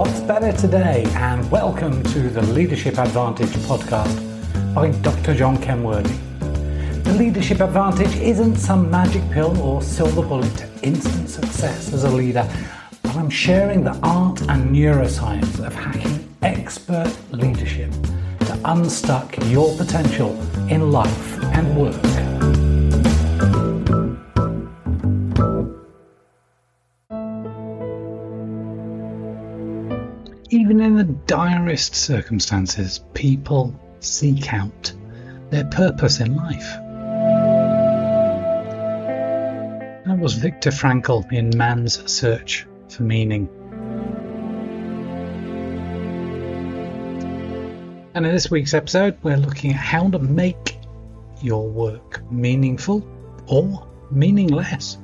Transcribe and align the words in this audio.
What's 0.00 0.20
better 0.20 0.50
today? 0.50 1.04
And 1.16 1.50
welcome 1.50 2.02
to 2.04 2.30
the 2.30 2.40
Leadership 2.40 2.96
Advantage 2.96 3.50
podcast 3.68 4.74
by 4.74 4.92
Dr. 5.02 5.34
John 5.34 5.58
Kenworthy. 5.58 6.16
The 7.02 7.12
Leadership 7.18 7.60
Advantage 7.60 8.16
isn't 8.16 8.56
some 8.56 8.90
magic 8.90 9.22
pill 9.30 9.60
or 9.60 9.82
silver 9.82 10.22
bullet 10.22 10.56
to 10.56 10.66
instant 10.82 11.28
success 11.28 11.92
as 11.92 12.04
a 12.04 12.10
leader, 12.10 12.48
but 13.02 13.14
I'm 13.14 13.28
sharing 13.28 13.84
the 13.84 13.94
art 14.02 14.40
and 14.48 14.74
neuroscience 14.74 15.62
of 15.62 15.74
hacking 15.74 16.34
expert 16.40 17.14
leadership 17.30 17.92
to 18.46 18.58
unstuck 18.64 19.36
your 19.50 19.76
potential 19.76 20.30
in 20.70 20.92
life 20.92 21.44
and 21.52 21.76
work. 21.76 22.19
Even 30.52 30.80
in 30.80 30.96
the 30.96 31.04
direst 31.04 31.94
circumstances, 31.94 33.04
people 33.14 33.72
seek 34.00 34.52
out 34.52 34.92
their 35.50 35.64
purpose 35.66 36.18
in 36.18 36.34
life. 36.34 36.74
That 40.06 40.18
was 40.18 40.34
Viktor 40.34 40.70
Frankl 40.70 41.30
in 41.30 41.56
Man's 41.56 42.02
Search 42.10 42.66
for 42.88 43.04
Meaning. 43.04 43.48
And 48.14 48.26
in 48.26 48.32
this 48.32 48.50
week's 48.50 48.74
episode, 48.74 49.18
we're 49.22 49.36
looking 49.36 49.70
at 49.70 49.76
how 49.76 50.10
to 50.10 50.18
make 50.18 50.76
your 51.40 51.68
work 51.68 52.28
meaningful 52.28 53.06
or 53.46 53.86
meaningless. 54.10 54.98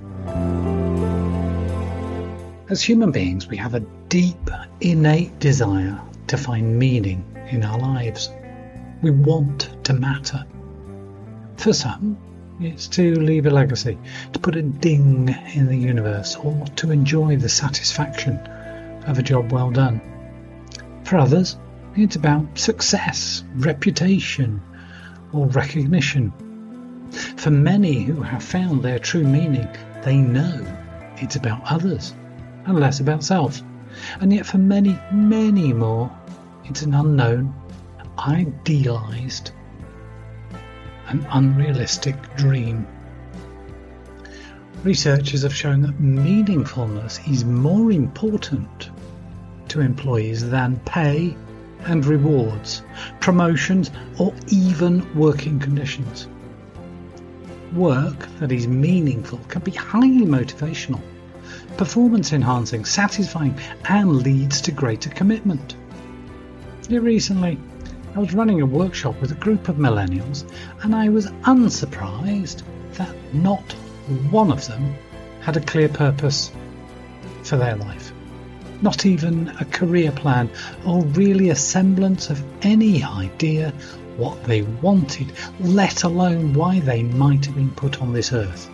As 2.69 2.83
human 2.83 3.13
beings, 3.13 3.47
we 3.47 3.57
have 3.59 3.77
a 3.77 3.87
deep, 4.09 4.51
innate 4.81 5.39
desire 5.41 6.01
to 6.29 6.37
find 6.37 6.79
meaning 6.79 7.25
in 7.51 7.65
our 7.65 7.79
lives. 7.79 8.31
We 9.03 9.11
want 9.11 9.85
to 9.85 9.93
matter. 9.93 10.45
For 11.57 11.73
some, 11.73 12.17
it's 12.61 12.89
to 12.89 13.15
leave 13.17 13.47
a 13.47 13.51
legacy, 13.51 13.99
to 14.33 14.39
put 14.39 14.57
a 14.57 14.63
ding 14.63 15.35
in 15.55 15.67
the 15.67 15.77
universe, 15.77 16.37
or 16.37 16.65
to 16.77 16.91
enjoy 16.91 17.37
the 17.37 17.49
satisfaction 17.49 18.39
of 19.07 19.19
a 19.19 19.23
job 19.23 19.53
well 19.53 19.71
done. 19.71 20.01
For 21.05 21.17
others, 21.17 21.57
it's 21.97 22.17
about 22.17 22.59
success, 22.59 23.45
reputation, 23.57 24.63
or 25.33 25.47
recognition. 25.47 26.33
For 27.37 27.51
many 27.51 28.03
who 28.03 28.23
have 28.23 28.43
found 28.43 28.83
their 28.83 28.99
true 28.99 29.25
meaning, 29.25 29.69
they 30.03 30.17
know 30.17 30.65
it's 31.17 31.37
about 31.37 31.63
others 31.65 32.15
and 32.67 32.79
less 32.79 33.01
about 33.01 33.25
self. 33.25 33.63
And 34.21 34.33
yet, 34.33 34.47
for 34.47 34.59
many, 34.59 34.99
many 35.13 35.73
more, 35.73 36.11
it's 36.65 36.83
an 36.83 36.95
unknown, 36.95 37.55
idealized, 38.19 39.53
and 41.09 41.27
unrealistic 41.31 42.17
dream. 42.37 42.87
Researchers 44.83 45.43
have 45.43 45.55
shown 45.55 45.81
that 45.83 46.01
meaningfulness 46.01 47.21
is 47.31 47.45
more 47.45 47.91
important 47.91 48.91
to 49.69 49.81
employees 49.81 50.49
than 50.49 50.81
pay 50.81 51.37
and 51.85 52.05
rewards, 52.05 52.83
promotions, 53.21 53.91
or 54.19 54.35
even 54.49 55.15
working 55.15 55.59
conditions. 55.59 56.29
Work 57.75 58.29
that 58.39 58.53
is 58.53 58.67
meaningful 58.67 59.39
can 59.49 59.63
be 59.63 59.73
highly 59.73 60.25
motivational 60.25 61.03
performance 61.77 62.33
enhancing, 62.33 62.85
satisfying, 62.85 63.59
and 63.89 64.23
leads 64.23 64.61
to 64.63 64.73
greater 64.73 65.11
commitment. 65.11 65.77
Recently, 66.89 67.59
I 68.15 68.19
was 68.19 68.33
running 68.33 68.63
a 68.63 68.67
workshop 68.67 69.21
with 69.21 69.33
a 69.33 69.35
group 69.37 69.69
of 69.69 69.77
millennials, 69.77 70.51
and 70.83 70.95
I 70.95 71.09
was 71.09 71.27
unsurprised 71.45 72.63
that 72.93 73.15
not 73.35 73.73
one 74.31 74.51
of 74.51 74.67
them 74.67 74.95
had 75.41 75.57
a 75.57 75.61
clear 75.61 75.89
purpose 75.89 76.51
for 77.43 77.57
their 77.57 77.77
life. 77.77 78.13
Not 78.83 79.07
even 79.07 79.49
a 79.61 79.65
career 79.65 80.13
plan, 80.13 80.51
or 80.85 81.03
really 81.05 81.51
a 81.51 81.57
semblance 81.57 82.31
of 82.31 82.43
any 82.63 83.03
idea 83.03 83.73
what 84.17 84.43
they 84.45 84.63
wanted, 84.63 85.33
let 85.61 86.05
alone 86.05 86.55
why 86.55 86.81
they 86.81 87.03
might 87.03 87.47
have 87.47 87.55
been 87.55 87.71
put 87.71 88.01
on 88.01 88.13
this 88.13 88.33
earth. 88.33 88.71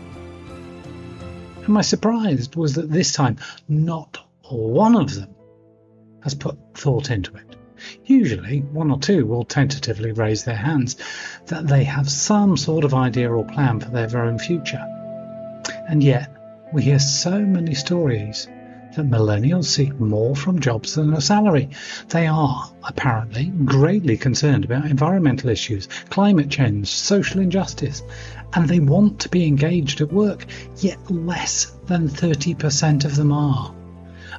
And 1.65 1.75
my 1.75 1.83
surprise 1.83 2.49
was 2.57 2.75
that 2.75 2.91
this 2.91 3.13
time 3.13 3.37
not 3.69 4.19
one 4.51 4.97
of 4.97 5.15
them 5.15 5.35
has 6.23 6.35
put 6.35 6.59
thought 6.75 7.11
into 7.11 7.35
it. 7.37 7.57
Usually, 8.05 8.61
one 8.61 8.91
or 8.91 8.99
two 8.99 9.27
will 9.27 9.45
tentatively 9.45 10.13
raise 10.13 10.45
their 10.45 10.57
hands 10.57 10.97
that 11.47 11.67
they 11.67 11.85
have 11.85 12.09
some 12.09 12.57
sort 12.57 12.85
of 12.85 12.95
idea 12.95 13.31
or 13.33 13.45
plan 13.45 13.81
for 13.81 13.91
their 13.91 14.25
own 14.25 14.39
future. 14.39 14.85
And 15.89 16.03
yet, 16.03 16.31
we 16.73 16.83
hear 16.83 16.99
so 16.99 17.41
many 17.41 17.75
stories 17.75 18.49
that 18.95 19.11
millennials 19.11 19.65
seek 19.65 19.99
more 19.99 20.37
from 20.37 20.61
jobs 20.61 20.95
than 20.95 21.15
a 21.15 21.21
salary. 21.21 21.71
They 22.09 22.27
are, 22.27 22.71
apparently, 22.85 23.47
greatly 23.65 24.17
concerned 24.17 24.65
about 24.65 24.87
environmental 24.87 25.51
issues, 25.51 25.89
climate 26.11 26.51
change, 26.51 26.89
social 26.89 27.41
injustice, 27.41 28.03
and 28.55 28.69
they 28.69 28.81
want 28.81 29.21
to 29.21 29.29
be 29.29 29.47
engaged 29.47 30.01
at 30.01 30.13
work, 30.13 30.45
yet 30.79 30.99
less 31.11 31.73
than 31.87 32.09
30% 32.09 33.05
of 33.05 33.17
them 33.17 33.33
are. 33.33 33.75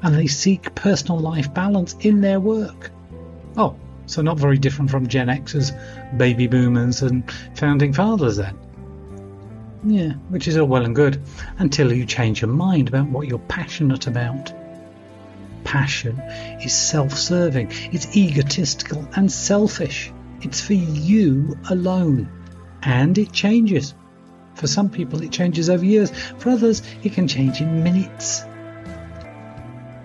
And 0.01 0.15
they 0.15 0.27
seek 0.27 0.75
personal 0.75 1.19
life 1.19 1.53
balance 1.53 1.95
in 2.01 2.21
their 2.21 2.39
work. 2.39 2.91
Oh, 3.57 3.75
so 4.05 4.21
not 4.21 4.37
very 4.37 4.57
different 4.57 4.91
from 4.91 5.07
Gen 5.07 5.29
X's, 5.29 5.71
baby 6.17 6.47
boomers, 6.47 7.01
and 7.01 7.23
founding 7.55 7.93
fathers 7.93 8.37
then. 8.37 8.57
Yeah, 9.85 10.13
which 10.29 10.47
is 10.47 10.57
all 10.57 10.67
well 10.67 10.85
and 10.85 10.95
good 10.95 11.21
until 11.57 11.91
you 11.91 12.05
change 12.05 12.41
your 12.41 12.51
mind 12.51 12.87
about 12.87 13.09
what 13.09 13.27
you're 13.27 13.39
passionate 13.39 14.07
about. 14.07 14.53
Passion 15.65 16.19
is 16.61 16.71
self 16.73 17.17
serving, 17.17 17.69
it's 17.91 18.15
egotistical 18.15 19.05
and 19.15 19.31
selfish. 19.31 20.11
It's 20.41 20.61
for 20.61 20.73
you 20.73 21.57
alone. 21.69 22.29
And 22.81 23.17
it 23.17 23.31
changes. 23.31 23.93
For 24.55 24.67
some 24.67 24.89
people, 24.89 25.21
it 25.23 25.31
changes 25.31 25.69
over 25.69 25.83
years. 25.83 26.11
For 26.37 26.49
others, 26.49 26.81
it 27.01 27.13
can 27.13 27.27
change 27.27 27.61
in 27.61 27.83
minutes. 27.83 28.43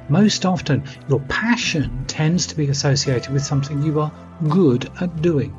Most 0.09 0.47
often, 0.47 0.84
your 1.09 1.21
passion 1.21 2.05
tends 2.06 2.47
to 2.47 2.56
be 2.56 2.69
associated 2.69 3.33
with 3.33 3.45
something 3.45 3.83
you 3.83 4.00
are 4.00 4.12
good 4.49 4.91
at 5.00 5.21
doing. 5.21 5.56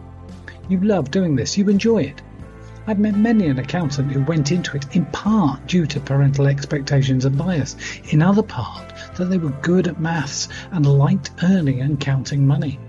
You 0.69 0.79
love 0.79 1.11
doing 1.11 1.35
this, 1.35 1.57
you 1.57 1.69
enjoy 1.69 2.03
it. 2.03 2.21
I've 2.89 2.97
met 2.97 3.15
many 3.15 3.45
an 3.45 3.59
accountant 3.59 4.11
who 4.11 4.23
went 4.23 4.51
into 4.51 4.75
it 4.75 4.95
in 4.95 5.05
part 5.05 5.67
due 5.67 5.85
to 5.85 5.99
parental 5.99 6.47
expectations 6.47 7.23
and 7.23 7.37
bias, 7.37 7.75
in 8.09 8.23
other 8.23 8.41
part 8.41 8.91
that 9.15 9.25
they 9.25 9.37
were 9.37 9.51
good 9.61 9.87
at 9.87 9.99
maths 9.99 10.49
and 10.71 10.83
liked 10.87 11.29
earning 11.43 11.81
and 11.81 11.99
counting 11.99 12.47
money. 12.47 12.79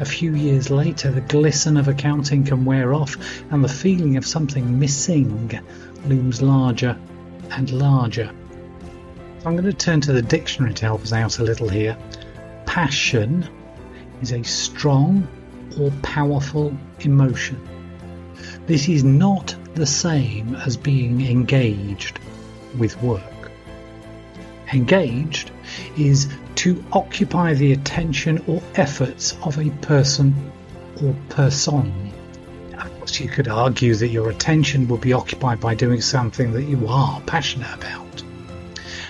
A 0.00 0.04
few 0.04 0.34
years 0.34 0.68
later, 0.68 1.10
the 1.10 1.22
glisten 1.22 1.78
of 1.78 1.88
accounting 1.88 2.44
can 2.44 2.66
wear 2.66 2.92
off 2.92 3.16
and 3.50 3.64
the 3.64 3.70
feeling 3.70 4.18
of 4.18 4.26
something 4.26 4.78
missing 4.78 5.58
looms 6.06 6.42
larger 6.42 6.94
and 7.52 7.70
larger. 7.70 8.30
So 9.38 9.46
I'm 9.46 9.56
going 9.56 9.64
to 9.64 9.72
turn 9.72 10.02
to 10.02 10.12
the 10.12 10.20
dictionary 10.20 10.74
to 10.74 10.84
help 10.84 11.00
us 11.00 11.12
out 11.14 11.38
a 11.38 11.42
little 11.42 11.70
here. 11.70 11.96
Passion 12.66 13.48
is 14.20 14.32
a 14.32 14.42
strong 14.42 15.26
or 15.80 15.90
powerful 16.02 16.76
emotion 17.00 17.66
this 18.66 18.88
is 18.88 19.04
not 19.04 19.54
the 19.74 19.86
same 19.86 20.54
as 20.54 20.76
being 20.76 21.20
engaged 21.26 22.18
with 22.78 23.00
work. 23.02 23.50
Engaged 24.72 25.50
is 25.98 26.28
to 26.56 26.82
occupy 26.92 27.54
the 27.54 27.72
attention 27.72 28.42
or 28.46 28.62
efforts 28.76 29.36
of 29.42 29.58
a 29.58 29.70
person 29.82 30.34
or 31.02 31.14
person. 31.28 32.12
Of 32.72 32.98
course, 32.98 33.20
you 33.20 33.28
could 33.28 33.48
argue 33.48 33.94
that 33.96 34.08
your 34.08 34.30
attention 34.30 34.88
will 34.88 34.98
be 34.98 35.12
occupied 35.12 35.60
by 35.60 35.74
doing 35.74 36.00
something 36.00 36.52
that 36.52 36.64
you 36.64 36.88
are 36.88 37.20
passionate 37.22 37.74
about. 37.74 38.03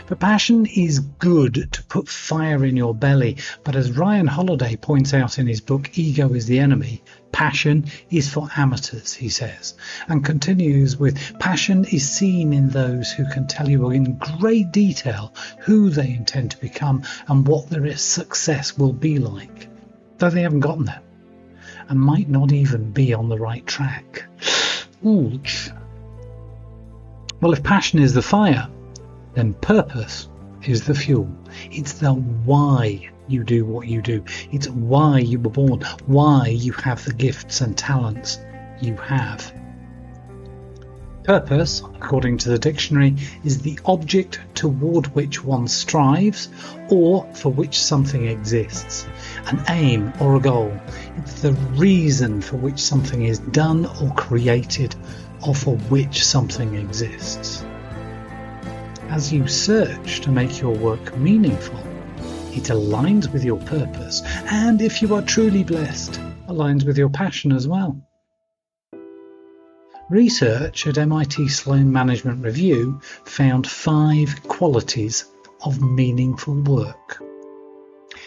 But 0.07 0.21
passion 0.21 0.67
is 0.67 0.99
good 0.99 1.73
to 1.73 1.83
put 1.85 2.09
fire 2.09 2.65
in 2.65 2.77
your 2.77 2.95
belly. 2.95 3.39
But 3.65 3.75
as 3.75 3.97
Ryan 3.97 4.27
Holiday 4.27 4.77
points 4.77 5.15
out 5.15 5.39
in 5.39 5.47
his 5.47 5.63
book 5.63 5.99
Ego 5.99 6.35
is 6.35 6.45
the 6.45 6.59
Enemy, 6.59 7.03
passion 7.33 7.87
is 8.11 8.29
for 8.29 8.49
amateurs, 8.55 9.15
he 9.15 9.31
says, 9.31 9.75
and 10.07 10.23
continues 10.23 10.99
with 10.99 11.39
passion 11.39 11.87
is 11.87 12.09
seen 12.09 12.53
in 12.53 12.69
those 12.69 13.11
who 13.13 13.25
can 13.31 13.47
tell 13.47 13.69
you 13.69 13.91
in 13.91 14.19
great 14.39 14.73
detail 14.73 15.33
who 15.61 15.89
they 15.89 16.11
intend 16.11 16.51
to 16.51 16.61
become 16.61 17.03
and 17.29 17.49
what 17.49 17.71
their 17.71 17.97
success 17.97 18.77
will 18.77 18.93
be 18.93 19.19
like, 19.19 19.69
though 20.19 20.31
they 20.31 20.43
haven't 20.43 20.61
gotten 20.61 20.85
there 20.85 21.01
and 21.89 21.99
might 21.99 22.29
not 22.29 22.53
even 22.53 22.91
be 22.93 23.15
on 23.15 23.29
the 23.29 23.39
right 23.39 23.67
track. 23.67 24.25
Well, 27.41 27.53
if 27.53 27.63
passion 27.63 27.99
is 27.99 28.15
the 28.15 28.23
fire, 28.23 28.69
then 29.35 29.55
purpose 29.55 30.29
is 30.65 30.87
the 30.87 30.95
fuel. 30.95 31.29
It's 31.71 31.95
the 31.95 32.13
why 32.13 33.09
you 33.29 33.45
do 33.45 33.65
what 33.65 33.87
you 33.87 34.03
do. 34.03 34.25
It's 34.53 34.69
why 34.69 35.19
you 35.19 35.39
were 35.39 35.51
born, 35.51 35.81
why 36.07 36.49
you 36.49 36.73
have 36.73 37.05
the 37.05 37.13
gifts 37.13 37.61
and 37.61 37.77
talents 37.77 38.39
you 38.81 38.97
have. 38.97 39.53
Purpose, 41.25 41.81
according 41.81 42.37
to 42.39 42.51
the 42.51 42.59
dictionary, 42.59 43.17
is 43.45 43.63
the 43.63 43.79
object 43.87 44.41
toward 44.55 45.07
which 45.15 45.43
one 45.43 45.67
strives 45.69 46.51
or 46.91 47.27
for 47.33 47.51
which 47.51 47.83
something 47.83 48.27
exists. 48.27 49.07
An 49.47 49.65
aim 49.71 50.13
or 50.21 50.37
a 50.37 50.41
goal. 50.41 50.79
It's 51.17 51.41
the 51.41 51.53
reason 51.53 52.43
for 52.43 52.59
which 52.59 52.79
something 52.79 53.25
is 53.25 53.39
done 53.39 53.87
or 54.03 54.13
created 54.15 54.95
or 55.47 55.55
for 55.55 55.77
which 55.89 56.23
something 56.23 56.75
exists. 56.75 57.65
As 59.15 59.33
you 59.33 59.47
search 59.47 60.23
to 60.23 60.33
make 60.33 60.61
your 60.61 60.75
work 60.75 61.17
meaningful, 61.17 61.79
it 62.51 62.65
aligns 62.65 63.33
with 63.33 63.45
your 63.45 63.61
purpose 63.61 64.23
and, 64.51 64.83
if 64.83 65.01
you 65.01 65.15
are 65.15 65.23
truly 65.23 65.63
blessed, 65.63 66.21
aligns 66.49 66.85
with 66.85 66.99
your 66.99 67.09
passion 67.09 67.53
as 67.53 67.69
well. 67.69 67.97
Research 70.11 70.89
at 70.89 70.99
MIT 70.99 71.47
Sloan 71.47 71.93
Management 71.93 72.43
Review 72.43 73.01
found 73.25 73.69
five 73.69 74.43
qualities 74.49 75.27
of 75.65 75.81
meaningful 75.81 76.61
work. 76.63 77.23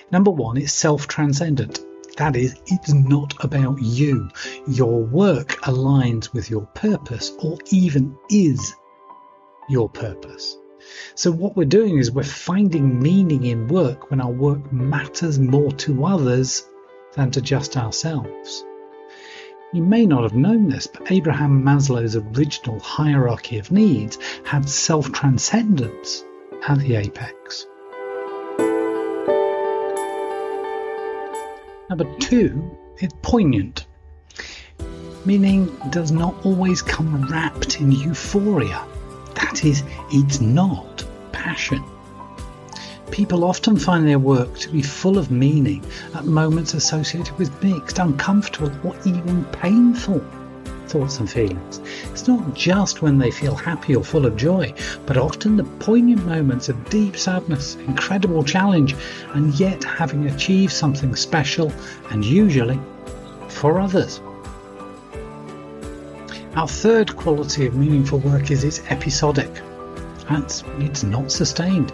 Number 0.10 0.32
one 0.32 0.56
it's 0.56 0.72
self 0.72 1.06
transcendent. 1.06 1.82
That 2.16 2.38
is, 2.38 2.56
it's 2.68 2.94
not 2.94 3.34
about 3.44 3.82
you. 3.82 4.30
Your 4.70 5.04
work 5.04 5.50
aligns 5.64 6.32
with 6.32 6.50
your 6.50 6.66
purpose 6.68 7.34
or 7.40 7.58
even 7.72 8.18
is 8.30 8.74
your 9.68 9.90
purpose. 9.90 10.56
So, 11.16 11.32
what 11.32 11.56
we're 11.56 11.66
doing 11.66 11.98
is 11.98 12.12
we're 12.12 12.24
finding 12.24 13.00
meaning 13.00 13.46
in 13.46 13.68
work 13.68 14.10
when 14.10 14.22
our 14.22 14.32
work 14.32 14.72
matters 14.72 15.40
more 15.40 15.72
to 15.72 16.06
others 16.06 16.66
than 17.14 17.32
to 17.32 17.42
just 17.42 17.78
ourselves. 17.78 18.64
You 19.74 19.84
may 19.84 20.06
not 20.06 20.24
have 20.24 20.34
known 20.34 20.70
this, 20.70 20.88
but 20.88 21.12
Abraham 21.12 21.64
Maslow's 21.64 22.16
original 22.16 22.80
hierarchy 22.80 23.58
of 23.58 23.72
needs 23.72 24.18
had 24.46 24.70
self 24.70 25.12
transcendence 25.12 26.24
at 26.68 26.80
the 26.80 26.96
apex. 26.96 27.66
Number 31.90 32.06
two 32.20 32.78
is 33.00 33.12
poignant, 33.22 33.88
meaning 35.26 35.66
does 35.90 36.12
not 36.12 36.46
always 36.46 36.82
come 36.82 37.28
wrapped 37.28 37.82
in 37.82 37.92
euphoria. 37.92 38.86
That 39.38 39.64
is, 39.64 39.84
it's 40.12 40.42
not 40.42 41.06
passion. 41.32 41.84
People 43.12 43.44
often 43.44 43.78
find 43.78 44.08
their 44.08 44.20
work 44.20 44.58
to 44.60 44.70
be 44.70 44.82
full 44.82 45.18
of 45.18 45.32
meaning 45.32 45.86
at 46.14 46.26
moments 46.26 46.74
associated 46.74 47.38
with 47.38 47.64
mixed, 47.64 48.00
uncomfortable, 48.00 48.72
or 48.84 48.96
even 49.06 49.46
painful 49.46 50.24
thoughts 50.88 51.20
and 51.20 51.30
feelings. 51.30 51.80
It's 52.12 52.28
not 52.28 52.54
just 52.54 53.02
when 53.02 53.18
they 53.18 53.30
feel 53.30 53.56
happy 53.56 53.96
or 53.96 54.04
full 54.04 54.26
of 54.26 54.36
joy, 54.38 54.74
but 55.06 55.18
often 55.18 55.56
the 55.56 55.64
poignant 55.64 56.26
moments 56.26 56.70
of 56.70 56.90
deep 56.90 57.16
sadness, 57.18 57.76
incredible 57.76 58.44
challenge, 58.44 58.96
and 59.34 59.54
yet 59.60 59.84
having 59.84 60.26
achieved 60.28 60.74
something 60.74 61.16
special 61.16 61.72
and 62.10 62.26
usually 62.26 62.80
for 63.50 63.80
others. 63.80 64.20
Our 66.58 66.68
third 66.68 67.16
quality 67.16 67.68
of 67.68 67.76
meaningful 67.76 68.18
work 68.18 68.50
is 68.50 68.64
it's 68.64 68.82
episodic. 68.90 69.62
That's, 70.28 70.64
it's 70.80 71.04
not 71.04 71.32
sustained. 71.32 71.90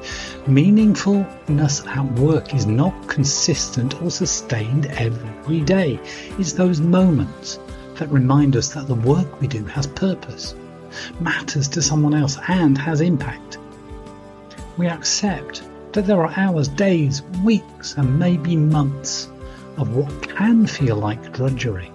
Meaningfulness 0.46 1.86
at 1.86 2.06
work 2.14 2.54
is 2.54 2.66
not 2.66 3.10
consistent 3.10 4.02
or 4.02 4.10
sustained 4.10 4.86
every 4.86 5.60
day. 5.60 6.00
It's 6.40 6.54
those 6.54 6.80
moments 6.80 7.60
that 7.96 8.08
remind 8.10 8.56
us 8.56 8.70
that 8.70 8.88
the 8.88 8.96
work 8.96 9.42
we 9.42 9.48
do 9.48 9.66
has 9.66 9.86
purpose, 9.86 10.56
matters 11.20 11.68
to 11.68 11.82
someone 11.82 12.14
else, 12.14 12.38
and 12.48 12.78
has 12.78 13.02
impact. 13.02 13.58
We 14.78 14.88
accept 14.88 15.64
that 15.92 16.06
there 16.08 16.26
are 16.26 16.34
hours, 16.40 16.70
days, 16.70 17.22
weeks, 17.44 17.98
and 17.98 18.18
maybe 18.18 18.56
months 18.56 19.30
of 19.76 19.94
what 19.94 20.30
can 20.30 20.66
feel 20.66 20.96
like 20.96 21.34
drudgery. 21.34 21.93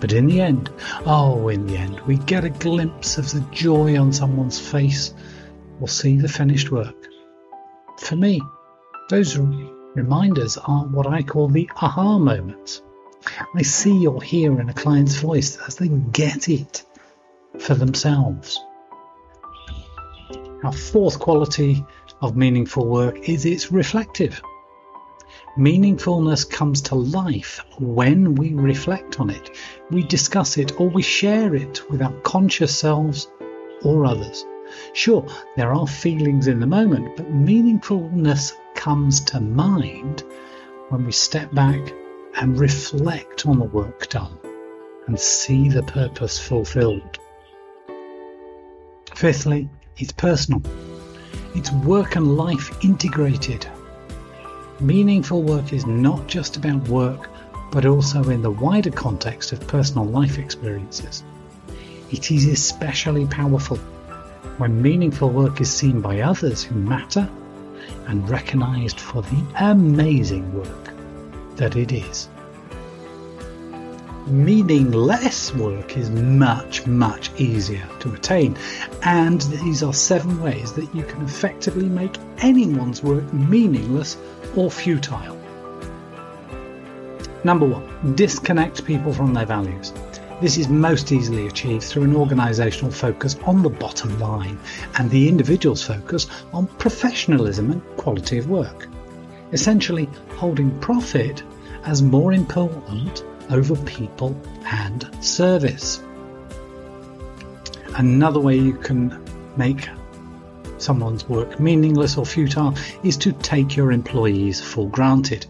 But 0.00 0.12
in 0.12 0.26
the 0.26 0.40
end, 0.40 0.70
oh, 1.06 1.48
in 1.48 1.66
the 1.66 1.76
end, 1.76 2.00
we 2.06 2.18
get 2.18 2.44
a 2.44 2.50
glimpse 2.50 3.18
of 3.18 3.30
the 3.32 3.40
joy 3.50 3.98
on 3.98 4.12
someone's 4.12 4.60
face 4.60 5.12
or 5.80 5.88
see 5.88 6.16
the 6.16 6.28
finished 6.28 6.70
work. 6.70 6.94
For 7.98 8.14
me, 8.14 8.40
those 9.10 9.36
reminders 9.36 10.56
are 10.56 10.84
what 10.84 11.06
I 11.06 11.22
call 11.22 11.48
the 11.48 11.68
aha 11.76 12.18
moments. 12.18 12.82
I 13.54 13.62
see 13.62 14.06
or 14.06 14.22
hear 14.22 14.60
in 14.60 14.68
a 14.68 14.74
client's 14.74 15.16
voice 15.16 15.58
as 15.66 15.76
they 15.76 15.88
get 15.88 16.48
it 16.48 16.84
for 17.58 17.74
themselves. 17.74 18.60
Our 20.62 20.72
fourth 20.72 21.18
quality 21.18 21.84
of 22.20 22.36
meaningful 22.36 22.86
work 22.86 23.28
is 23.28 23.44
it's 23.44 23.72
reflective. 23.72 24.40
Meaningfulness 25.58 26.48
comes 26.48 26.80
to 26.82 26.94
life 26.94 27.64
when 27.80 28.36
we 28.36 28.54
reflect 28.54 29.18
on 29.18 29.28
it, 29.28 29.50
we 29.90 30.04
discuss 30.04 30.56
it, 30.56 30.80
or 30.80 30.88
we 30.88 31.02
share 31.02 31.52
it 31.52 31.90
with 31.90 32.00
our 32.00 32.12
conscious 32.20 32.78
selves 32.78 33.26
or 33.82 34.06
others. 34.06 34.46
Sure, 34.92 35.26
there 35.56 35.74
are 35.74 35.88
feelings 35.88 36.46
in 36.46 36.60
the 36.60 36.66
moment, 36.68 37.16
but 37.16 37.32
meaningfulness 37.32 38.52
comes 38.76 39.20
to 39.22 39.40
mind 39.40 40.22
when 40.90 41.04
we 41.04 41.10
step 41.10 41.52
back 41.52 41.92
and 42.36 42.60
reflect 42.60 43.44
on 43.44 43.58
the 43.58 43.64
work 43.64 44.08
done 44.10 44.38
and 45.08 45.18
see 45.18 45.68
the 45.68 45.82
purpose 45.82 46.38
fulfilled. 46.38 47.18
Fifthly, 49.12 49.68
it's 49.96 50.12
personal. 50.12 50.62
It's 51.56 51.72
work 51.72 52.14
and 52.14 52.36
life 52.36 52.84
integrated 52.84 53.66
Meaningful 54.80 55.42
work 55.42 55.72
is 55.72 55.86
not 55.86 56.28
just 56.28 56.56
about 56.56 56.86
work, 56.88 57.28
but 57.72 57.84
also 57.84 58.22
in 58.30 58.42
the 58.42 58.50
wider 58.50 58.92
context 58.92 59.50
of 59.50 59.66
personal 59.66 60.04
life 60.04 60.38
experiences. 60.38 61.24
It 62.12 62.30
is 62.30 62.46
especially 62.46 63.26
powerful 63.26 63.76
when 64.58 64.80
meaningful 64.80 65.30
work 65.30 65.60
is 65.60 65.68
seen 65.68 66.00
by 66.00 66.20
others 66.20 66.62
who 66.62 66.76
matter 66.76 67.28
and 68.06 68.28
recognized 68.30 69.00
for 69.00 69.22
the 69.22 69.44
amazing 69.58 70.54
work 70.54 70.90
that 71.56 71.74
it 71.74 71.90
is. 71.90 72.28
Meaningless 74.30 75.54
work 75.54 75.96
is 75.96 76.10
much, 76.10 76.86
much 76.86 77.30
easier 77.40 77.88
to 78.00 78.12
attain, 78.12 78.58
and 79.02 79.40
these 79.40 79.82
are 79.82 79.94
seven 79.94 80.42
ways 80.42 80.74
that 80.74 80.94
you 80.94 81.02
can 81.02 81.22
effectively 81.22 81.88
make 81.88 82.14
anyone's 82.38 83.02
work 83.02 83.32
meaningless 83.32 84.18
or 84.54 84.70
futile. 84.70 85.38
Number 87.42 87.64
one, 87.64 88.14
disconnect 88.16 88.84
people 88.84 89.14
from 89.14 89.32
their 89.32 89.46
values. 89.46 89.94
This 90.42 90.58
is 90.58 90.68
most 90.68 91.10
easily 91.10 91.46
achieved 91.46 91.84
through 91.84 92.04
an 92.04 92.12
organisational 92.12 92.92
focus 92.92 93.36
on 93.46 93.62
the 93.62 93.70
bottom 93.70 94.18
line 94.20 94.58
and 94.98 95.10
the 95.10 95.26
individual's 95.26 95.82
focus 95.82 96.26
on 96.52 96.66
professionalism 96.66 97.70
and 97.70 97.82
quality 97.96 98.36
of 98.36 98.50
work. 98.50 98.88
Essentially, 99.52 100.06
holding 100.36 100.78
profit 100.80 101.42
as 101.84 102.02
more 102.02 102.34
important 102.34 103.24
over 103.50 103.76
people 103.84 104.40
and 104.66 105.08
service. 105.24 106.02
Another 107.96 108.40
way 108.40 108.56
you 108.56 108.74
can 108.74 109.22
make 109.56 109.88
someone's 110.78 111.28
work 111.28 111.58
meaningless 111.58 112.16
or 112.16 112.24
futile 112.24 112.74
is 113.02 113.16
to 113.16 113.32
take 113.32 113.76
your 113.76 113.92
employees 113.92 114.60
for 114.60 114.88
granted. 114.88 115.46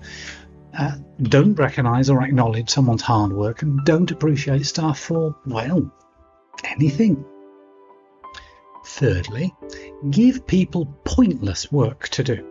Uh, 0.76 0.96
don't 1.22 1.58
recognise 1.58 2.08
or 2.08 2.22
acknowledge 2.22 2.70
someone's 2.70 3.02
hard 3.02 3.32
work 3.32 3.62
and 3.62 3.84
don't 3.84 4.10
appreciate 4.10 4.64
staff 4.64 4.98
for, 4.98 5.36
well, 5.46 5.92
anything. 6.64 7.24
Thirdly, 8.86 9.54
give 10.10 10.46
people 10.46 10.86
pointless 11.04 11.70
work 11.70 12.08
to 12.10 12.22
do. 12.22 12.46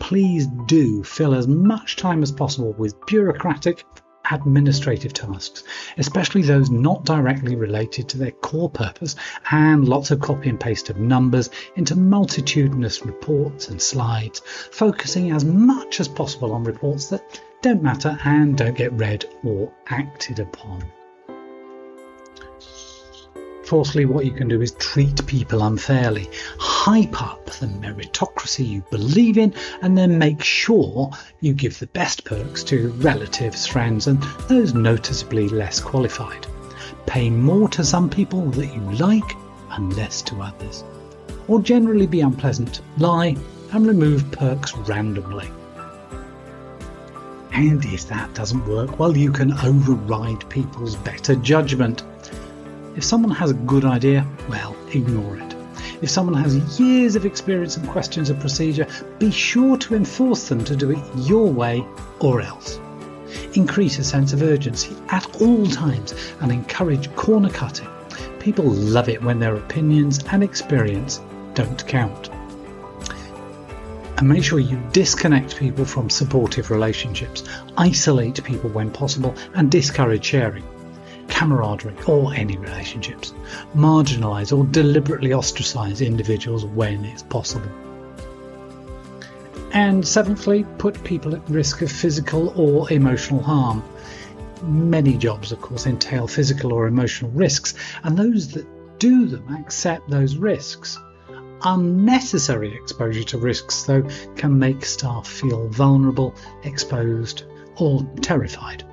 Please 0.00 0.48
do 0.66 1.02
fill 1.04 1.34
as 1.34 1.46
much 1.46 1.96
time 1.96 2.22
as 2.22 2.32
possible 2.32 2.72
with 2.72 2.94
bureaucratic 3.06 3.84
administrative 4.32 5.12
tasks, 5.12 5.64
especially 5.98 6.42
those 6.42 6.70
not 6.70 7.04
directly 7.04 7.54
related 7.54 8.08
to 8.08 8.18
their 8.18 8.30
core 8.30 8.70
purpose, 8.70 9.16
and 9.50 9.88
lots 9.88 10.10
of 10.10 10.20
copy 10.20 10.48
and 10.48 10.58
paste 10.58 10.90
of 10.90 10.96
numbers 10.96 11.50
into 11.76 11.94
multitudinous 11.94 13.04
reports 13.04 13.68
and 13.68 13.80
slides, 13.80 14.40
focusing 14.40 15.30
as 15.30 15.44
much 15.44 16.00
as 16.00 16.08
possible 16.08 16.52
on 16.52 16.64
reports 16.64 17.08
that 17.08 17.40
don't 17.62 17.82
matter 17.82 18.18
and 18.24 18.56
don't 18.58 18.76
get 18.76 18.92
read 18.94 19.24
or 19.44 19.72
acted 19.88 20.40
upon. 20.40 20.82
Fourthly, 23.64 24.04
what 24.04 24.24
you 24.26 24.32
can 24.32 24.48
do 24.48 24.60
is 24.60 24.72
treat 24.72 25.26
people 25.26 25.62
unfairly. 25.62 26.28
Hype 26.58 27.22
up 27.22 27.46
the 27.46 27.66
meritocracy 27.66 28.66
you 28.66 28.84
believe 28.90 29.38
in, 29.38 29.54
and 29.80 29.96
then 29.96 30.18
make 30.18 30.42
sure 30.42 31.10
you 31.40 31.54
give 31.54 31.78
the 31.78 31.86
best 31.88 32.24
perks 32.24 32.64
to 32.64 32.88
relatives, 32.98 33.66
friends, 33.66 34.08
and 34.08 34.22
those 34.48 34.74
noticeably 34.74 35.48
less 35.48 35.80
qualified. 35.80 36.46
Pay 37.06 37.30
more 37.30 37.68
to 37.70 37.84
some 37.84 38.10
people 38.10 38.50
that 38.50 38.74
you 38.74 38.80
like 38.92 39.36
and 39.70 39.96
less 39.96 40.22
to 40.22 40.42
others. 40.42 40.84
Or 41.48 41.60
generally 41.60 42.06
be 42.06 42.20
unpleasant, 42.20 42.80
lie, 42.98 43.36
and 43.72 43.86
remove 43.86 44.30
perks 44.32 44.76
randomly. 44.76 45.48
And 47.52 47.84
if 47.84 48.08
that 48.08 48.34
doesn't 48.34 48.66
work, 48.66 48.98
well, 48.98 49.16
you 49.16 49.30
can 49.30 49.52
override 49.52 50.48
people's 50.48 50.96
better 50.96 51.34
judgment. 51.36 52.02
If 52.94 53.04
someone 53.04 53.32
has 53.32 53.50
a 53.50 53.54
good 53.54 53.86
idea, 53.86 54.26
well, 54.50 54.76
ignore 54.92 55.38
it. 55.38 55.54
If 56.02 56.10
someone 56.10 56.34
has 56.42 56.78
years 56.78 57.16
of 57.16 57.24
experience 57.24 57.78
and 57.78 57.88
questions 57.88 58.28
a 58.28 58.34
procedure, 58.34 58.86
be 59.18 59.30
sure 59.30 59.78
to 59.78 59.94
enforce 59.94 60.48
them 60.48 60.62
to 60.64 60.76
do 60.76 60.90
it 60.90 60.98
your 61.16 61.50
way 61.50 61.86
or 62.20 62.42
else. 62.42 62.78
Increase 63.54 63.98
a 63.98 64.04
sense 64.04 64.34
of 64.34 64.42
urgency 64.42 64.94
at 65.08 65.40
all 65.40 65.66
times 65.66 66.12
and 66.40 66.52
encourage 66.52 67.14
corner 67.16 67.48
cutting. 67.48 67.88
People 68.40 68.66
love 68.66 69.08
it 69.08 69.22
when 69.22 69.38
their 69.38 69.54
opinions 69.56 70.20
and 70.30 70.42
experience 70.42 71.20
don't 71.54 71.86
count. 71.86 72.28
And 74.18 74.28
make 74.28 74.44
sure 74.44 74.58
you 74.58 74.82
disconnect 74.92 75.56
people 75.56 75.86
from 75.86 76.10
supportive 76.10 76.70
relationships, 76.70 77.44
isolate 77.78 78.44
people 78.44 78.68
when 78.68 78.90
possible, 78.90 79.34
and 79.54 79.70
discourage 79.70 80.24
sharing 80.24 80.64
camaraderie, 81.42 81.96
or 82.06 82.32
any 82.34 82.56
relationships. 82.56 83.34
Marginalise 83.74 84.56
or 84.56 84.64
deliberately 84.66 85.32
ostracize 85.32 86.00
individuals 86.00 86.64
when 86.64 87.04
it's 87.04 87.24
possible. 87.24 87.68
And 89.72 90.06
seventhly, 90.06 90.64
put 90.78 91.02
people 91.02 91.34
at 91.34 91.50
risk 91.50 91.82
of 91.82 91.90
physical 91.90 92.50
or 92.50 92.92
emotional 92.92 93.42
harm. 93.42 93.82
Many 94.62 95.16
jobs, 95.16 95.50
of 95.50 95.60
course, 95.60 95.86
entail 95.86 96.28
physical 96.28 96.72
or 96.72 96.86
emotional 96.86 97.32
risks, 97.32 97.74
and 98.04 98.16
those 98.16 98.52
that 98.52 98.66
do 99.00 99.26
them 99.26 99.56
accept 99.56 100.08
those 100.08 100.36
risks. 100.36 100.96
Unnecessary 101.64 102.72
exposure 102.72 103.24
to 103.24 103.38
risks, 103.38 103.82
though, 103.82 104.06
can 104.36 104.56
make 104.56 104.84
staff 104.84 105.26
feel 105.26 105.66
vulnerable, 105.68 106.36
exposed, 106.62 107.44
or 107.78 108.06
terrified. 108.20 108.84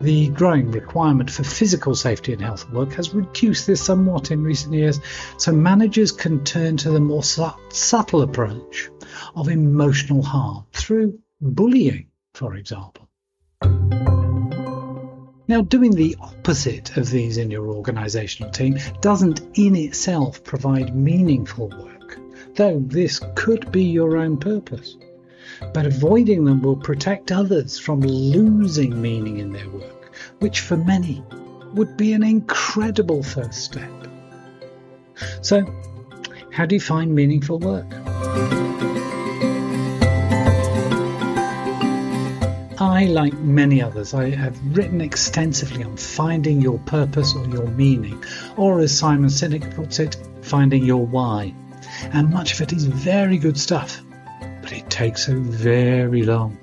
The 0.00 0.28
growing 0.28 0.70
requirement 0.70 1.30
for 1.30 1.42
physical 1.42 1.94
safety 1.94 2.32
and 2.32 2.42
health 2.42 2.70
work 2.70 2.92
has 2.94 3.14
reduced 3.14 3.66
this 3.66 3.82
somewhat 3.82 4.30
in 4.30 4.42
recent 4.42 4.74
years, 4.74 5.00
so 5.38 5.52
managers 5.52 6.12
can 6.12 6.44
turn 6.44 6.76
to 6.78 6.90
the 6.90 7.00
more 7.00 7.22
su- 7.22 7.50
subtle 7.70 8.22
approach 8.22 8.90
of 9.34 9.48
emotional 9.48 10.22
harm 10.22 10.64
through 10.72 11.18
bullying, 11.40 12.08
for 12.34 12.56
example. 12.56 13.08
Now, 15.48 15.62
doing 15.62 15.92
the 15.94 16.16
opposite 16.20 16.96
of 16.96 17.10
these 17.10 17.36
in 17.36 17.50
your 17.50 17.66
organisational 17.66 18.52
team 18.52 18.78
doesn't 19.00 19.42
in 19.54 19.76
itself 19.76 20.42
provide 20.42 20.96
meaningful 20.96 21.68
work, 21.68 22.18
though 22.56 22.80
this 22.84 23.20
could 23.36 23.70
be 23.70 23.84
your 23.84 24.16
own 24.16 24.38
purpose 24.38 24.96
but 25.72 25.86
avoiding 25.86 26.44
them 26.44 26.62
will 26.62 26.76
protect 26.76 27.32
others 27.32 27.78
from 27.78 28.00
losing 28.00 29.00
meaning 29.00 29.38
in 29.38 29.52
their 29.52 29.68
work, 29.68 30.14
which 30.38 30.60
for 30.60 30.76
many 30.76 31.22
would 31.74 31.96
be 31.96 32.12
an 32.12 32.22
incredible 32.22 33.22
first 33.22 33.64
step. 33.64 33.90
So, 35.42 35.64
how 36.50 36.66
do 36.66 36.74
you 36.74 36.80
find 36.80 37.14
meaningful 37.14 37.58
work? 37.58 37.86
I, 42.78 43.06
like 43.06 43.32
many 43.34 43.80
others, 43.80 44.12
I 44.12 44.30
have 44.30 44.58
written 44.76 45.00
extensively 45.00 45.82
on 45.82 45.96
finding 45.96 46.60
your 46.60 46.78
purpose 46.80 47.34
or 47.34 47.46
your 47.48 47.66
meaning, 47.68 48.22
or 48.56 48.80
as 48.80 48.96
Simon 48.96 49.30
Sinek 49.30 49.74
puts 49.74 49.98
it, 49.98 50.16
finding 50.42 50.84
your 50.84 51.06
why. 51.06 51.54
And 52.12 52.30
much 52.30 52.52
of 52.52 52.60
it 52.60 52.72
is 52.72 52.84
very 52.84 53.38
good 53.38 53.58
stuff 53.58 54.02
but 54.66 54.76
it 54.76 54.90
takes 54.90 55.26
so 55.26 55.38
very 55.38 56.24
long. 56.24 56.58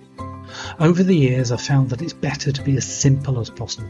Over 0.77 1.03
the 1.03 1.15
years, 1.15 1.53
I've 1.53 1.61
found 1.61 1.89
that 1.91 2.01
it's 2.01 2.11
better 2.11 2.51
to 2.51 2.61
be 2.61 2.75
as 2.75 2.83
simple 2.83 3.39
as 3.39 3.49
possible. 3.49 3.89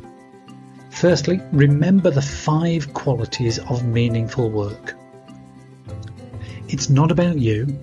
Firstly, 0.91 1.41
remember 1.51 2.11
the 2.11 2.21
five 2.21 2.93
qualities 2.93 3.57
of 3.57 3.83
meaningful 3.83 4.51
work. 4.51 4.95
It's 6.67 6.91
not 6.91 7.09
about 7.09 7.39
you. 7.39 7.75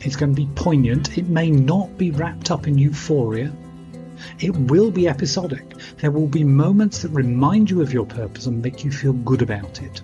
It's 0.00 0.14
going 0.14 0.32
to 0.32 0.40
be 0.40 0.48
poignant. 0.54 1.18
It 1.18 1.28
may 1.28 1.50
not 1.50 1.98
be 1.98 2.12
wrapped 2.12 2.52
up 2.52 2.68
in 2.68 2.78
euphoria. 2.78 3.52
It 4.38 4.56
will 4.56 4.92
be 4.92 5.08
episodic. 5.08 5.74
There 5.96 6.12
will 6.12 6.28
be 6.28 6.44
moments 6.44 7.02
that 7.02 7.08
remind 7.08 7.68
you 7.68 7.82
of 7.82 7.92
your 7.92 8.06
purpose 8.06 8.46
and 8.46 8.62
make 8.62 8.84
you 8.84 8.92
feel 8.92 9.12
good 9.12 9.42
about 9.42 9.82
it. 9.82 10.02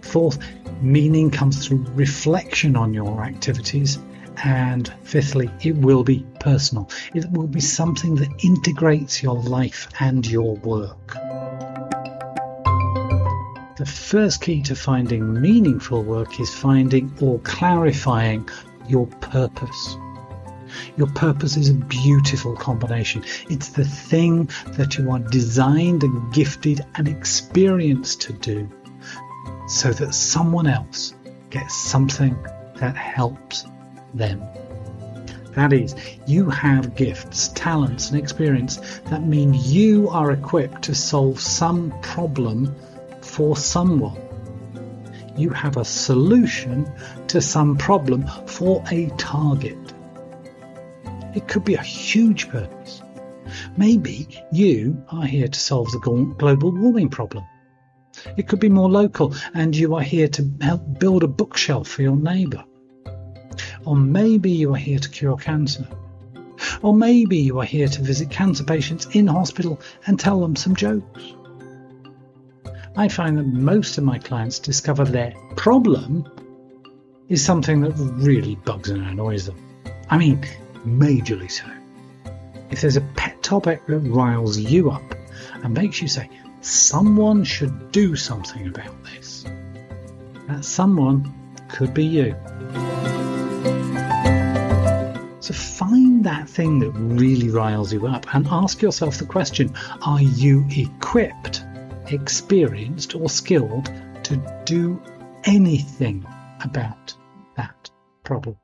Fourth, 0.00 0.40
meaning 0.82 1.30
comes 1.30 1.64
through 1.64 1.86
reflection 1.94 2.74
on 2.74 2.92
your 2.92 3.22
activities 3.22 4.00
and 4.44 4.92
fifthly, 5.02 5.50
it 5.62 5.76
will 5.76 6.04
be 6.04 6.24
personal. 6.40 6.88
It 7.14 7.30
will 7.30 7.46
be 7.46 7.60
something 7.60 8.14
that 8.16 8.44
integrates 8.44 9.22
your 9.22 9.36
life 9.36 9.88
and 10.00 10.26
your 10.26 10.56
work. 10.56 11.16
The 13.76 13.86
first 13.86 14.42
key 14.42 14.62
to 14.62 14.76
finding 14.76 15.40
meaningful 15.40 16.02
work 16.02 16.38
is 16.38 16.54
finding 16.54 17.12
or 17.20 17.38
clarifying 17.40 18.48
your 18.88 19.06
purpose. 19.06 19.96
Your 20.96 21.08
purpose 21.08 21.56
is 21.56 21.70
a 21.70 21.74
beautiful 21.74 22.54
combination. 22.54 23.24
It's 23.48 23.70
the 23.70 23.84
thing 23.84 24.50
that 24.72 24.98
you 24.98 25.10
are 25.10 25.18
designed 25.18 26.04
and 26.04 26.32
gifted 26.32 26.84
and 26.96 27.08
experienced 27.08 28.20
to 28.22 28.32
do 28.34 28.68
so 29.66 29.92
that 29.92 30.14
someone 30.14 30.66
else 30.66 31.14
gets 31.48 31.74
something 31.74 32.36
that 32.76 32.96
helps 32.96 33.64
them. 34.14 34.42
That 35.54 35.72
is, 35.72 35.96
you 36.26 36.48
have 36.48 36.94
gifts, 36.94 37.48
talents, 37.48 38.10
and 38.10 38.18
experience 38.18 38.76
that 39.06 39.26
mean 39.26 39.52
you 39.52 40.08
are 40.08 40.30
equipped 40.30 40.82
to 40.82 40.94
solve 40.94 41.40
some 41.40 41.92
problem 42.02 42.74
for 43.20 43.56
someone. 43.56 44.20
You 45.36 45.50
have 45.50 45.76
a 45.76 45.84
solution 45.84 46.90
to 47.28 47.40
some 47.40 47.76
problem 47.76 48.26
for 48.46 48.84
a 48.90 49.08
target. 49.18 49.78
It 51.34 51.48
could 51.48 51.64
be 51.64 51.74
a 51.74 51.82
huge 51.82 52.48
purpose. 52.48 53.02
Maybe 53.76 54.28
you 54.52 55.04
are 55.08 55.24
here 55.24 55.48
to 55.48 55.58
solve 55.58 55.90
the 55.90 55.98
global 55.98 56.70
warming 56.70 57.08
problem. 57.08 57.44
It 58.36 58.48
could 58.48 58.60
be 58.60 58.68
more 58.68 58.90
local, 58.90 59.34
and 59.54 59.74
you 59.74 59.94
are 59.94 60.02
here 60.02 60.28
to 60.28 60.50
help 60.60 60.98
build 60.98 61.22
a 61.24 61.28
bookshelf 61.28 61.88
for 61.88 62.02
your 62.02 62.16
neighbour. 62.16 62.64
Or 63.84 63.96
maybe 63.96 64.50
you 64.50 64.74
are 64.74 64.78
here 64.78 64.98
to 64.98 65.08
cure 65.08 65.36
cancer. 65.36 65.86
Or 66.82 66.94
maybe 66.94 67.38
you 67.38 67.58
are 67.60 67.64
here 67.64 67.88
to 67.88 68.02
visit 68.02 68.30
cancer 68.30 68.64
patients 68.64 69.06
in 69.12 69.26
hospital 69.26 69.80
and 70.06 70.18
tell 70.18 70.40
them 70.40 70.56
some 70.56 70.76
jokes. 70.76 71.34
I 72.96 73.08
find 73.08 73.38
that 73.38 73.46
most 73.46 73.98
of 73.98 74.04
my 74.04 74.18
clients 74.18 74.58
discover 74.58 75.04
their 75.04 75.34
problem 75.56 76.28
is 77.28 77.44
something 77.44 77.80
that 77.82 77.92
really 77.92 78.56
bugs 78.56 78.90
and 78.90 79.06
annoys 79.06 79.46
them. 79.46 79.56
I 80.10 80.18
mean, 80.18 80.44
majorly 80.84 81.50
so. 81.50 81.64
If 82.70 82.80
there's 82.80 82.96
a 82.96 83.00
pet 83.00 83.42
topic 83.42 83.86
that 83.86 83.98
riles 83.98 84.58
you 84.58 84.90
up 84.90 85.14
and 85.62 85.72
makes 85.72 86.02
you 86.02 86.08
say, 86.08 86.28
someone 86.60 87.44
should 87.44 87.92
do 87.92 88.16
something 88.16 88.66
about 88.66 89.04
this, 89.04 89.44
that 90.48 90.64
someone 90.64 91.32
could 91.68 91.94
be 91.94 92.04
you. 92.04 92.36
So 95.40 95.54
find 95.54 96.24
that 96.24 96.50
thing 96.50 96.80
that 96.80 96.90
really 96.90 97.48
riles 97.48 97.94
you 97.94 98.06
up 98.06 98.34
and 98.34 98.46
ask 98.48 98.82
yourself 98.82 99.16
the 99.16 99.24
question 99.24 99.74
Are 100.02 100.20
you 100.20 100.66
equipped, 100.70 101.64
experienced, 102.08 103.14
or 103.14 103.30
skilled 103.30 103.86
to 104.24 104.62
do 104.66 105.02
anything 105.44 106.26
about 106.62 107.14
that 107.56 107.90
problem? 108.22 108.58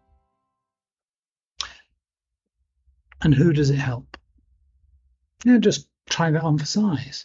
And 3.23 3.35
who 3.35 3.54
does 3.54 3.71
it 3.71 3.76
help? 3.76 4.18
You 5.45 5.59
just 5.59 5.88
try 6.11 6.30
that 6.30 6.42
on 6.42 6.59
for 6.59 6.66
size. 6.66 7.25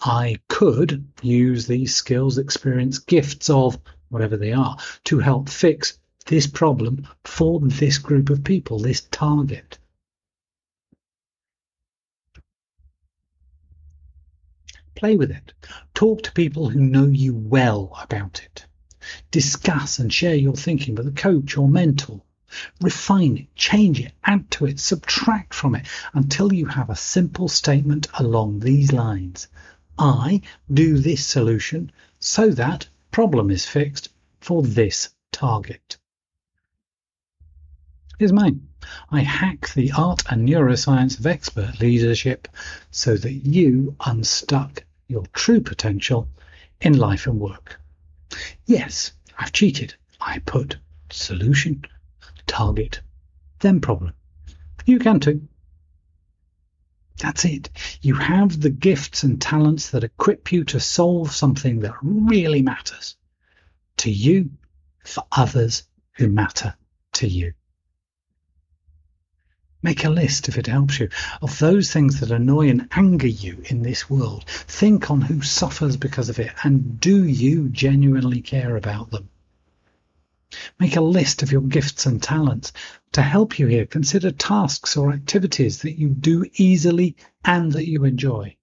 I 0.00 0.36
could 0.48 1.08
use 1.22 1.66
these 1.66 1.96
skills, 1.96 2.38
experience, 2.38 3.00
gifts 3.00 3.50
of 3.50 3.78
whatever 4.10 4.36
they 4.36 4.52
are 4.52 4.76
to 5.04 5.18
help 5.18 5.48
fix 5.48 5.98
this 6.28 6.46
problem 6.46 7.08
for 7.24 7.58
this 7.60 7.96
group 7.96 8.28
of 8.28 8.44
people, 8.44 8.78
this 8.78 9.00
target. 9.10 9.78
Play 14.94 15.16
with 15.16 15.30
it. 15.30 15.54
Talk 15.94 16.22
to 16.22 16.32
people 16.32 16.68
who 16.68 16.80
know 16.80 17.06
you 17.06 17.34
well 17.34 17.96
about 18.02 18.42
it. 18.44 18.66
Discuss 19.30 19.98
and 19.98 20.12
share 20.12 20.34
your 20.34 20.54
thinking 20.54 20.96
with 20.96 21.06
a 21.06 21.12
coach 21.12 21.56
or 21.56 21.66
mentor. 21.66 22.20
Refine 22.80 23.38
it, 23.38 23.54
change 23.54 24.00
it, 24.00 24.12
add 24.24 24.50
to 24.50 24.66
it, 24.66 24.80
subtract 24.80 25.54
from 25.54 25.74
it 25.74 25.86
until 26.14 26.52
you 26.52 26.66
have 26.66 26.90
a 26.90 26.96
simple 26.96 27.48
statement 27.48 28.06
along 28.18 28.60
these 28.60 28.92
lines. 28.92 29.48
I 29.98 30.42
do 30.72 30.98
this 30.98 31.26
solution 31.26 31.92
so 32.18 32.50
that 32.50 32.88
problem 33.12 33.50
is 33.50 33.64
fixed 33.64 34.10
for 34.40 34.62
this 34.62 35.10
target. 35.32 35.97
Here's 38.18 38.32
mine. 38.32 38.66
I 39.12 39.20
hack 39.20 39.72
the 39.74 39.92
art 39.92 40.24
and 40.28 40.48
neuroscience 40.48 41.20
of 41.20 41.26
expert 41.26 41.78
leadership 41.78 42.48
so 42.90 43.16
that 43.16 43.32
you 43.32 43.94
unstuck 44.04 44.82
your 45.06 45.24
true 45.34 45.60
potential 45.60 46.28
in 46.80 46.98
life 46.98 47.28
and 47.28 47.38
work. 47.38 47.80
Yes, 48.66 49.12
I've 49.38 49.52
cheated. 49.52 49.94
I 50.20 50.40
put 50.40 50.78
solution, 51.10 51.84
target, 52.48 53.00
then 53.60 53.80
problem. 53.80 54.14
You 54.84 54.98
can 54.98 55.20
too. 55.20 55.46
That's 57.18 57.44
it. 57.44 57.70
You 58.02 58.14
have 58.14 58.60
the 58.60 58.70
gifts 58.70 59.22
and 59.22 59.40
talents 59.40 59.90
that 59.90 60.02
equip 60.02 60.50
you 60.50 60.64
to 60.64 60.80
solve 60.80 61.30
something 61.30 61.80
that 61.80 61.94
really 62.02 62.62
matters 62.62 63.16
to 63.98 64.10
you, 64.10 64.50
for 65.04 65.24
others 65.30 65.84
who 66.14 66.28
matter 66.28 66.74
to 67.12 67.28
you. 67.28 67.52
Make 69.80 70.04
a 70.04 70.10
list, 70.10 70.48
if 70.48 70.58
it 70.58 70.66
helps 70.66 70.98
you, 70.98 71.08
of 71.40 71.56
those 71.60 71.92
things 71.92 72.18
that 72.18 72.32
annoy 72.32 72.68
and 72.68 72.88
anger 72.90 73.28
you 73.28 73.62
in 73.66 73.82
this 73.82 74.10
world. 74.10 74.44
Think 74.46 75.08
on 75.08 75.20
who 75.20 75.40
suffers 75.40 75.96
because 75.96 76.28
of 76.28 76.40
it, 76.40 76.52
and 76.64 76.98
do 76.98 77.24
you 77.24 77.68
genuinely 77.68 78.40
care 78.40 78.76
about 78.76 79.10
them? 79.10 79.28
Make 80.80 80.96
a 80.96 81.00
list 81.00 81.42
of 81.42 81.52
your 81.52 81.60
gifts 81.60 82.06
and 82.06 82.20
talents. 82.20 82.72
To 83.12 83.22
help 83.22 83.58
you 83.60 83.68
here, 83.68 83.86
consider 83.86 84.32
tasks 84.32 84.96
or 84.96 85.12
activities 85.12 85.82
that 85.82 85.96
you 85.96 86.08
do 86.08 86.44
easily 86.54 87.16
and 87.44 87.70
that 87.72 87.88
you 87.88 88.04
enjoy. 88.04 88.56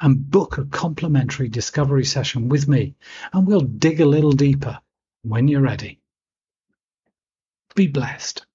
And 0.00 0.30
book 0.30 0.56
a 0.56 0.64
complimentary 0.64 1.48
discovery 1.48 2.06
session 2.06 2.48
with 2.48 2.66
me, 2.66 2.94
and 3.32 3.46
we'll 3.46 3.60
dig 3.60 4.00
a 4.00 4.06
little 4.06 4.32
deeper 4.32 4.80
when 5.22 5.48
you're 5.48 5.60
ready. 5.60 6.00
Be 7.74 7.88
blessed. 7.88 8.46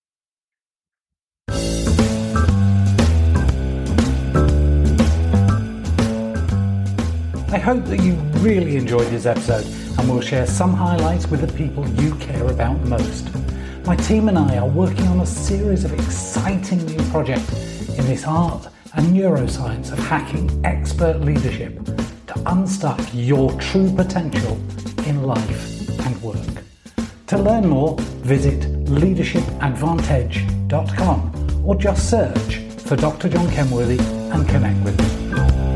I 7.53 7.59
hope 7.59 7.85
that 7.85 8.01
you 8.01 8.15
really 8.41 8.75
enjoyed 8.77 9.09
this 9.09 9.27
episode 9.27 9.67
and 9.99 10.09
will 10.09 10.21
share 10.21 10.47
some 10.47 10.73
highlights 10.73 11.27
with 11.27 11.41
the 11.41 11.53
people 11.53 11.87
you 12.01 12.15
care 12.15 12.47
about 12.47 12.79
most. 12.85 13.29
My 13.85 13.95
team 13.95 14.27
and 14.27 14.39
I 14.39 14.57
are 14.57 14.67
working 14.67 15.05
on 15.09 15.19
a 15.19 15.25
series 15.27 15.85
of 15.85 15.93
exciting 15.93 16.83
new 16.87 16.97
projects 17.11 17.87
in 17.89 18.07
this 18.07 18.25
art 18.25 18.67
and 18.95 19.05
neuroscience 19.15 19.91
of 19.91 19.99
hacking 19.99 20.65
expert 20.65 21.21
leadership 21.21 21.85
to 21.85 22.41
unstuck 22.47 22.99
your 23.13 23.51
true 23.61 23.93
potential 23.93 24.59
in 25.05 25.21
life 25.21 25.87
and 26.07 26.19
work. 26.23 26.63
To 27.27 27.37
learn 27.37 27.69
more, 27.69 27.97
visit 27.99 28.61
leadershipadvantage.com 28.85 31.32
or 31.65 31.75
just 31.75 32.09
search 32.09 32.57
for 32.85 32.95
Dr. 32.95 33.29
John 33.29 33.49
Kenworthy 33.51 33.99
and 33.99 34.47
connect 34.47 34.83
with 34.83 34.99
me. 34.99 35.72